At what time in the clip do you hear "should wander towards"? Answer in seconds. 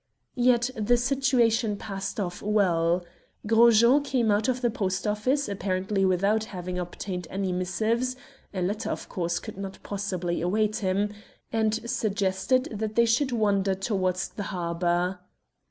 13.05-14.29